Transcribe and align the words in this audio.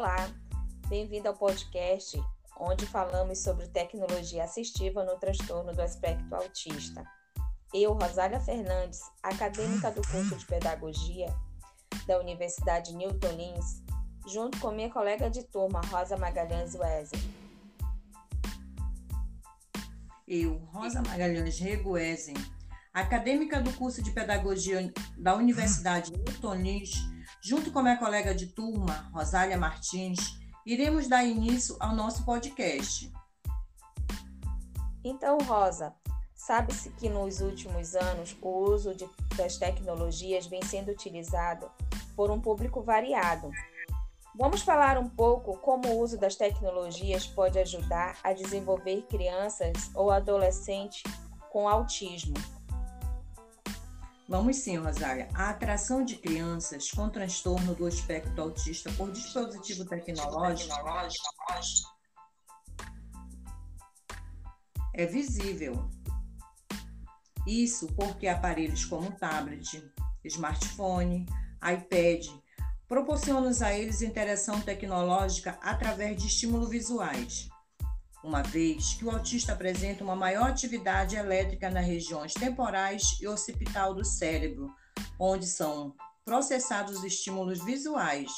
Olá, 0.00 0.30
bem-vindo 0.88 1.28
ao 1.28 1.36
podcast 1.36 2.18
onde 2.58 2.86
falamos 2.86 3.40
sobre 3.40 3.68
tecnologia 3.68 4.44
assistiva 4.44 5.04
no 5.04 5.18
transtorno 5.18 5.74
do 5.74 5.82
aspecto 5.82 6.34
autista. 6.34 7.04
Eu, 7.74 7.92
Rosália 7.92 8.40
Fernandes, 8.40 8.98
acadêmica 9.22 9.90
do 9.90 10.00
curso 10.08 10.36
de 10.36 10.46
Pedagogia 10.46 11.26
da 12.06 12.18
Universidade 12.18 12.96
Newton 12.96 13.32
Lins, 13.32 13.82
junto 14.26 14.58
com 14.58 14.70
minha 14.70 14.88
colega 14.90 15.28
de 15.28 15.42
turma, 15.42 15.82
Rosa 15.82 16.16
Magalhães 16.16 16.74
Wesley. 16.74 17.20
Eu, 20.26 20.56
Rosa 20.72 21.02
Magalhães 21.02 21.58
Reguesen, 21.58 22.36
acadêmica 22.94 23.60
do 23.60 23.70
curso 23.74 24.02
de 24.02 24.12
Pedagogia 24.12 24.90
da 25.18 25.36
Universidade 25.36 26.10
Newton 26.10 26.54
Lins, 26.54 27.19
junto 27.42 27.72
com 27.72 27.82
minha 27.82 27.96
colega 27.96 28.34
de 28.34 28.46
turma, 28.46 29.10
Rosália 29.12 29.56
Martins, 29.56 30.38
iremos 30.66 31.08
dar 31.08 31.24
início 31.24 31.76
ao 31.80 31.94
nosso 31.94 32.24
podcast. 32.24 33.10
Então, 35.02 35.38
Rosa, 35.38 35.94
sabe-se 36.34 36.90
que 36.90 37.08
nos 37.08 37.40
últimos 37.40 37.94
anos 37.94 38.36
o 38.42 38.48
uso 38.48 38.94
de, 38.94 39.08
das 39.36 39.56
tecnologias 39.56 40.46
vem 40.46 40.62
sendo 40.62 40.90
utilizado 40.90 41.70
por 42.14 42.30
um 42.30 42.40
público 42.40 42.82
variado. 42.82 43.50
Vamos 44.36 44.62
falar 44.62 44.98
um 44.98 45.08
pouco 45.08 45.56
como 45.58 45.88
o 45.88 45.98
uso 45.98 46.18
das 46.18 46.36
tecnologias 46.36 47.26
pode 47.26 47.58
ajudar 47.58 48.16
a 48.22 48.32
desenvolver 48.32 49.02
crianças 49.08 49.90
ou 49.94 50.10
adolescentes 50.10 51.02
com 51.50 51.68
autismo. 51.68 52.34
Vamos 54.30 54.58
sim, 54.58 54.76
Rosália. 54.76 55.28
A 55.34 55.50
atração 55.50 56.04
de 56.04 56.14
crianças 56.14 56.88
com 56.88 57.08
transtorno 57.08 57.74
do 57.74 57.88
espectro 57.88 58.40
autista 58.40 58.88
por 58.92 59.10
dispositivo 59.10 59.84
tecnológico 59.84 60.72
é 64.94 65.04
visível. 65.04 65.90
Isso 67.44 67.88
porque 67.96 68.28
aparelhos 68.28 68.84
como 68.84 69.10
tablet, 69.16 69.82
smartphone, 70.24 71.26
iPad 71.56 72.28
proporcionam 72.86 73.50
a 73.60 73.76
eles 73.76 74.00
interação 74.00 74.60
tecnológica 74.60 75.58
através 75.60 76.16
de 76.22 76.28
estímulos 76.28 76.70
visuais 76.70 77.48
uma 78.22 78.42
vez 78.42 78.94
que 78.94 79.04
o 79.04 79.10
autista 79.10 79.52
apresenta 79.52 80.04
uma 80.04 80.14
maior 80.14 80.50
atividade 80.50 81.16
elétrica 81.16 81.70
nas 81.70 81.86
regiões 81.86 82.34
temporais 82.34 83.18
e 83.20 83.26
occipital 83.26 83.94
do 83.94 84.04
cérebro, 84.04 84.70
onde 85.18 85.46
são 85.46 85.94
processados 86.24 87.02
estímulos 87.02 87.64
visuais. 87.64 88.30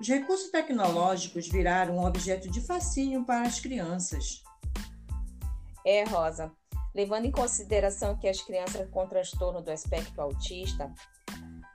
Os 0.00 0.08
recursos 0.08 0.50
tecnológicos 0.50 1.48
viraram 1.48 1.96
um 1.96 2.04
objeto 2.04 2.50
de 2.50 2.60
fascínio 2.60 3.24
para 3.24 3.46
as 3.46 3.58
crianças. 3.58 4.42
É, 5.84 6.04
Rosa, 6.04 6.52
levando 6.94 7.24
em 7.24 7.30
consideração 7.30 8.16
que 8.16 8.28
as 8.28 8.40
crianças 8.40 8.88
com 8.90 9.06
transtorno 9.06 9.62
do 9.62 9.70
espectro 9.70 10.22
autista 10.22 10.92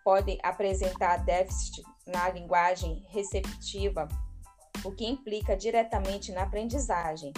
podem 0.04 0.40
apresentar 0.44 1.18
déficit 1.18 1.84
na 2.08 2.30
linguagem 2.30 3.06
receptiva 3.10 4.08
o 4.84 4.92
que 4.92 5.06
implica 5.06 5.56
diretamente 5.56 6.32
na 6.32 6.44
aprendizagem. 6.44 7.32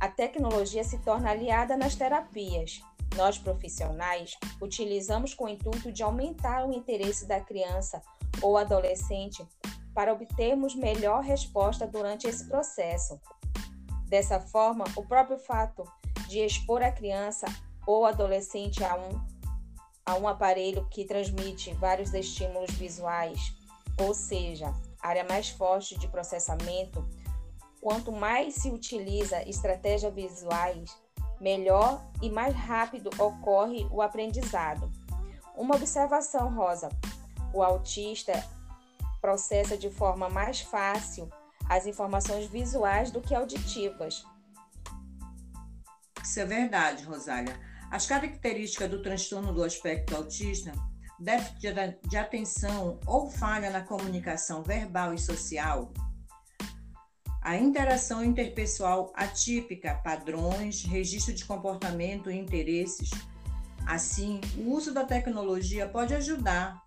A 0.00 0.08
tecnologia 0.08 0.84
se 0.84 0.98
torna 0.98 1.30
aliada 1.30 1.76
nas 1.76 1.94
terapias. 1.94 2.80
Nós, 3.16 3.38
profissionais, 3.38 4.36
utilizamos 4.60 5.32
com 5.32 5.44
o 5.44 5.48
intuito 5.48 5.90
de 5.90 6.02
aumentar 6.02 6.66
o 6.66 6.72
interesse 6.72 7.26
da 7.26 7.40
criança 7.40 8.02
ou 8.42 8.58
adolescente 8.58 9.46
para 9.94 10.12
obtermos 10.12 10.74
melhor 10.74 11.22
resposta 11.22 11.86
durante 11.86 12.26
esse 12.26 12.46
processo. 12.46 13.18
Dessa 14.08 14.38
forma, 14.38 14.84
o 14.94 15.02
próprio 15.02 15.38
fato 15.38 15.82
de 16.28 16.40
expor 16.40 16.82
a 16.82 16.92
criança 16.92 17.46
ou 17.86 18.04
adolescente 18.04 18.84
a 18.84 18.94
um, 18.94 19.20
a 20.04 20.14
um 20.16 20.28
aparelho 20.28 20.86
que 20.90 21.06
transmite 21.06 21.72
vários 21.74 22.12
estímulos 22.12 22.70
visuais, 22.72 23.54
ou 23.98 24.12
seja, 24.12 24.74
área 25.06 25.24
mais 25.24 25.48
forte 25.48 25.98
de 25.98 26.08
processamento, 26.08 27.06
quanto 27.80 28.10
mais 28.10 28.54
se 28.54 28.70
utiliza 28.70 29.42
estratégias 29.48 30.12
visuais, 30.14 30.96
melhor 31.40 32.04
e 32.22 32.30
mais 32.30 32.54
rápido 32.54 33.10
ocorre 33.18 33.86
o 33.90 34.02
aprendizado. 34.02 34.90
Uma 35.56 35.76
observação, 35.76 36.54
Rosa: 36.54 36.88
o 37.52 37.62
autista 37.62 38.32
processa 39.20 39.76
de 39.76 39.90
forma 39.90 40.28
mais 40.28 40.60
fácil 40.60 41.30
as 41.68 41.86
informações 41.86 42.46
visuais 42.46 43.10
do 43.10 43.20
que 43.20 43.34
auditivas. 43.34 44.24
Isso 46.22 46.40
é 46.40 46.44
verdade, 46.44 47.04
Rosália. 47.04 47.58
As 47.90 48.06
características 48.06 48.90
do 48.90 49.02
transtorno 49.02 49.52
do 49.52 49.62
aspecto 49.62 50.14
autista 50.14 50.72
déficit 51.18 51.98
de 52.08 52.16
atenção 52.16 53.00
ou 53.06 53.30
falha 53.30 53.70
na 53.70 53.80
comunicação 53.80 54.62
verbal 54.62 55.14
e 55.14 55.18
social, 55.18 55.92
a 57.42 57.56
interação 57.56 58.24
interpessoal 58.24 59.12
atípica, 59.14 59.94
padrões, 60.02 60.82
registro 60.82 61.32
de 61.32 61.44
comportamento 61.44 62.28
e 62.28 62.36
interesses. 62.36 63.10
Assim, 63.86 64.40
o 64.58 64.72
uso 64.72 64.92
da 64.92 65.04
tecnologia 65.04 65.88
pode 65.88 66.12
ajudar 66.12 66.82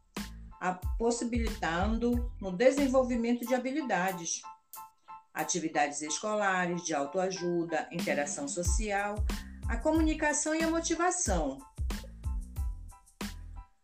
a 0.59 0.73
possibilitando 0.73 2.29
no 2.41 2.51
desenvolvimento 2.51 3.47
de 3.47 3.55
habilidades, 3.55 4.41
atividades 5.33 6.01
escolares, 6.01 6.83
de 6.83 6.93
autoajuda, 6.93 7.87
interação 7.89 8.45
social, 8.45 9.15
a 9.69 9.77
comunicação 9.77 10.53
e 10.53 10.61
a 10.61 10.69
motivação, 10.69 11.57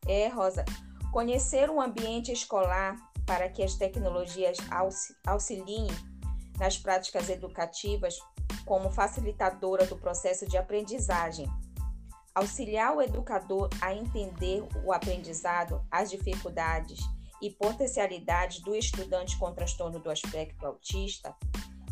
é, 0.05 0.27
Rosa, 0.27 0.63
conhecer 1.11 1.69
um 1.69 1.81
ambiente 1.81 2.31
escolar 2.31 2.95
para 3.25 3.49
que 3.49 3.63
as 3.63 3.75
tecnologias 3.75 4.57
auxiliem 5.25 5.87
nas 6.59 6.77
práticas 6.77 7.29
educativas 7.29 8.19
como 8.65 8.89
facilitadora 8.89 9.85
do 9.85 9.97
processo 9.97 10.47
de 10.47 10.57
aprendizagem. 10.57 11.47
Auxiliar 12.33 12.95
o 12.95 13.01
educador 13.01 13.69
a 13.81 13.93
entender 13.93 14.63
o 14.83 14.91
aprendizado, 14.91 15.81
as 15.89 16.09
dificuldades 16.09 16.99
e 17.41 17.49
potencialidades 17.49 18.61
do 18.61 18.75
estudante 18.75 19.37
com 19.37 19.53
transtorno 19.53 19.99
do 19.99 20.09
aspecto 20.09 20.65
autista 20.65 21.35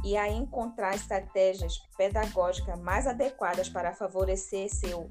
e 0.03 0.17
a 0.17 0.29
encontrar 0.29 0.95
estratégias 0.95 1.77
pedagógicas 1.97 2.77
mais 2.79 3.07
adequadas 3.07 3.69
para 3.69 3.93
favorecer 3.93 4.69
seu 4.69 5.09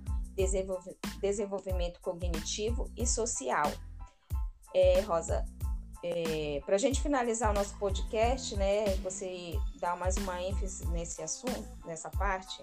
desenvolvimento 1.20 2.00
cognitivo 2.00 2.90
e 2.96 3.06
social. 3.06 3.70
É, 4.74 5.00
Rosa, 5.00 5.44
é, 6.02 6.60
para 6.64 6.74
a 6.74 6.78
gente 6.78 7.00
finalizar 7.00 7.50
o 7.50 7.54
nosso 7.54 7.76
podcast, 7.78 8.56
né, 8.56 8.96
você 8.96 9.58
dá 9.80 9.94
mais 9.94 10.16
uma 10.16 10.40
ênfase 10.42 10.86
nesse 10.88 11.22
assunto, 11.22 11.68
nessa 11.86 12.10
parte? 12.10 12.62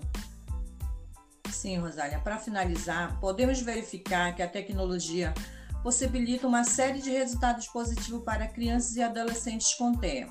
Sim, 1.50 1.78
Rosália. 1.78 2.19
Para 2.19 2.38
finalizar, 2.38 3.19
podemos 3.19 3.62
verificar 3.62 4.35
que 4.35 4.41
a 4.41 4.47
tecnologia 4.47 5.34
possibilita 5.81 6.47
uma 6.47 6.63
série 6.63 7.02
de 7.02 7.09
resultados 7.09 7.68
positivos 7.68 8.24
para 8.24 8.47
crianças 8.47 8.96
e 8.96 9.02
adolescentes 9.02 9.74
com 9.74 9.96
TEA, 9.96 10.29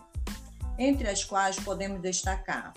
entre 0.78 1.08
as 1.08 1.24
quais 1.24 1.58
podemos 1.58 2.00
destacar 2.00 2.72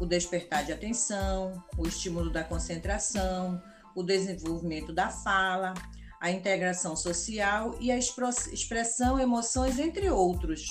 o 0.00 0.06
despertar 0.06 0.64
de 0.64 0.72
atenção, 0.72 1.62
o 1.78 1.86
estímulo 1.86 2.30
da 2.30 2.44
concentração, 2.44 3.62
o 3.94 4.02
desenvolvimento 4.02 4.92
da 4.92 5.08
fala, 5.08 5.74
a 6.20 6.30
integração 6.30 6.96
social 6.96 7.76
e 7.80 7.92
a 7.92 7.98
expressão 7.98 9.18
emoções, 9.20 9.78
entre 9.78 10.10
outros. 10.10 10.66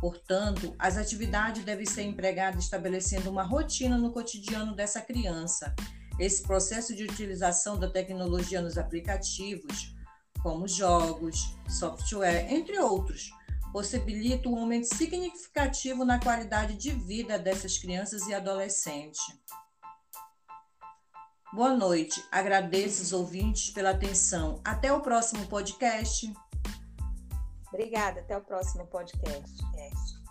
Portanto, 0.00 0.74
as 0.78 0.96
atividades 0.96 1.64
devem 1.64 1.86
ser 1.86 2.02
empregadas 2.02 2.64
estabelecendo 2.64 3.30
uma 3.30 3.44
rotina 3.44 3.96
no 3.96 4.12
cotidiano 4.12 4.74
dessa 4.74 5.00
criança. 5.00 5.74
Esse 6.18 6.42
processo 6.42 6.94
de 6.94 7.04
utilização 7.04 7.78
da 7.78 7.88
tecnologia 7.88 8.60
nos 8.60 8.76
aplicativos, 8.76 9.94
como 10.42 10.66
jogos, 10.66 11.56
software, 11.68 12.52
entre 12.52 12.78
outros, 12.78 13.30
possibilita 13.72 14.48
um 14.48 14.58
aumento 14.58 14.94
significativo 14.94 16.04
na 16.04 16.20
qualidade 16.20 16.76
de 16.76 16.90
vida 16.90 17.38
dessas 17.38 17.78
crianças 17.78 18.26
e 18.28 18.34
adolescentes. 18.34 19.20
Boa 21.52 21.74
noite. 21.74 22.22
Agradeço 22.30 23.02
os 23.02 23.12
ouvintes 23.12 23.70
pela 23.70 23.90
atenção. 23.90 24.60
Até 24.64 24.92
o 24.92 25.00
próximo 25.00 25.46
podcast. 25.46 26.32
Obrigada. 27.68 28.20
Até 28.20 28.36
o 28.36 28.42
próximo 28.42 28.86
podcast. 28.86 30.21